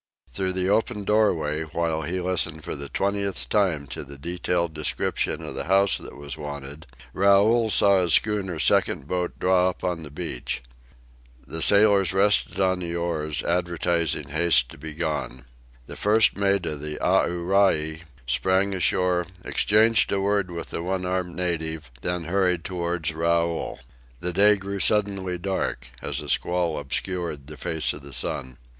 Through 0.33 0.53
the 0.53 0.67
open 0.67 1.03
doorway, 1.03 1.61
while 1.61 2.01
he 2.01 2.19
listened 2.19 2.63
for 2.63 2.75
the 2.75 2.89
twentieth 2.89 3.47
time 3.49 3.85
to 3.89 4.03
the 4.03 4.17
detailed 4.17 4.73
description 4.73 5.43
of 5.43 5.53
the 5.53 5.65
house 5.65 5.99
that 5.99 6.17
was 6.17 6.35
wanted, 6.35 6.87
Raoul 7.13 7.69
saw 7.69 8.01
his 8.01 8.11
schooner's 8.15 8.63
second 8.63 9.07
boat 9.07 9.37
draw 9.37 9.69
up 9.69 9.83
on 9.83 10.01
the 10.01 10.09
beach. 10.09 10.63
The 11.45 11.61
sailors 11.61 12.13
rested 12.13 12.59
on 12.59 12.79
the 12.79 12.95
oars, 12.95 13.43
advertising 13.43 14.29
haste 14.29 14.69
to 14.69 14.79
be 14.79 14.95
gone. 14.95 15.45
The 15.85 15.95
first 15.95 16.35
mate 16.35 16.65
of 16.65 16.81
the 16.81 16.97
Aorai 16.99 18.01
sprang 18.25 18.73
ashore, 18.73 19.27
exchanged 19.45 20.11
a 20.11 20.19
word 20.19 20.49
with 20.49 20.71
the 20.71 20.81
one 20.81 21.05
armed 21.05 21.35
native, 21.35 21.91
then 22.01 22.23
hurried 22.23 22.63
toward 22.63 23.11
Raoul. 23.11 23.79
The 24.19 24.33
day 24.33 24.55
grew 24.55 24.79
suddenly 24.79 25.37
dark, 25.37 25.89
as 26.01 26.21
a 26.21 26.27
squall 26.27 26.79
obscured 26.79 27.45
the 27.45 27.55
face 27.55 27.93
of 27.93 28.01
the 28.01 28.13
sun. 28.13 28.57